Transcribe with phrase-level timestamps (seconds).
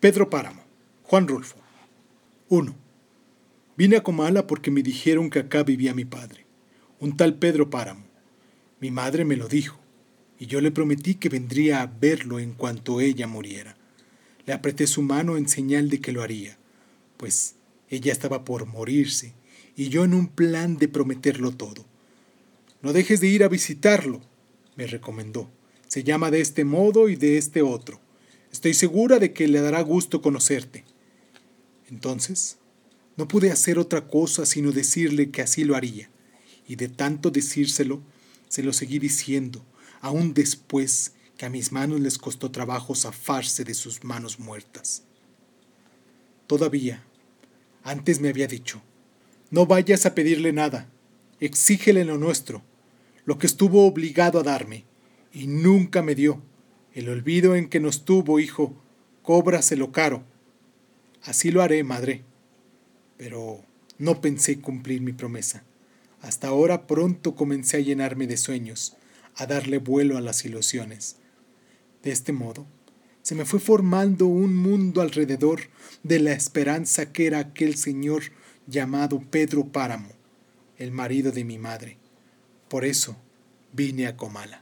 [0.00, 0.62] Pedro Páramo,
[1.02, 1.56] Juan Rulfo.
[2.50, 2.72] 1.
[3.76, 6.46] Vine a Comala porque me dijeron que acá vivía mi padre,
[7.00, 8.04] un tal Pedro Páramo.
[8.78, 9.76] Mi madre me lo dijo,
[10.38, 13.76] y yo le prometí que vendría a verlo en cuanto ella muriera.
[14.46, 16.58] Le apreté su mano en señal de que lo haría,
[17.16, 17.56] pues
[17.90, 19.32] ella estaba por morirse,
[19.74, 21.86] y yo en un plan de prometerlo todo.
[22.82, 24.20] No dejes de ir a visitarlo,
[24.76, 25.50] me recomendó.
[25.88, 28.00] Se llama de este modo y de este otro.
[28.52, 30.84] Estoy segura de que le dará gusto conocerte.
[31.90, 32.58] Entonces,
[33.16, 36.08] no pude hacer otra cosa sino decirle que así lo haría,
[36.66, 38.02] y de tanto decírselo,
[38.48, 39.64] se lo seguí diciendo,
[40.00, 45.02] aún después que a mis manos les costó trabajo zafarse de sus manos muertas.
[46.46, 47.04] Todavía,
[47.82, 48.82] antes me había dicho,
[49.50, 50.90] no vayas a pedirle nada,
[51.40, 52.62] exígele lo nuestro,
[53.24, 54.84] lo que estuvo obligado a darme,
[55.32, 56.42] y nunca me dio.
[56.98, 58.74] El olvido en que nos tuvo, hijo,
[59.22, 60.24] cóbraselo caro.
[61.22, 62.24] Así lo haré, madre.
[63.16, 63.62] Pero
[63.98, 65.62] no pensé cumplir mi promesa.
[66.22, 68.96] Hasta ahora pronto comencé a llenarme de sueños,
[69.36, 71.18] a darle vuelo a las ilusiones.
[72.02, 72.66] De este modo,
[73.22, 75.60] se me fue formando un mundo alrededor
[76.02, 78.24] de la esperanza que era aquel señor
[78.66, 80.10] llamado Pedro Páramo,
[80.78, 81.96] el marido de mi madre.
[82.68, 83.16] Por eso
[83.72, 84.56] vine a Comala.